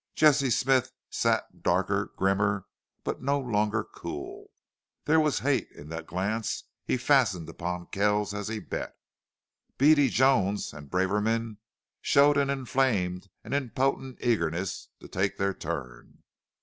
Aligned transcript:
Jesse 0.15 0.49
Smith 0.49 0.91
sat 1.11 1.61
darker, 1.61 2.11
grimmer, 2.17 2.65
but 3.03 3.21
no 3.21 3.39
longer 3.39 3.83
cool. 3.83 4.49
There 5.05 5.19
was 5.19 5.37
hate 5.45 5.69
in 5.69 5.89
the 5.89 6.01
glance 6.01 6.63
he 6.83 6.97
fastened 6.97 7.47
upon 7.47 7.85
Kells 7.85 8.33
as 8.33 8.47
he 8.47 8.57
bet. 8.57 8.95
Beady 9.77 10.09
Jones 10.09 10.73
and 10.73 10.89
Braverman 10.89 11.57
showed 12.01 12.37
an 12.37 12.49
inflamed 12.49 13.29
and 13.43 13.53
impotent 13.53 14.17
eagerness 14.23 14.87
to 15.01 15.07
take 15.07 15.37
their 15.37 15.53
turn. 15.53 16.23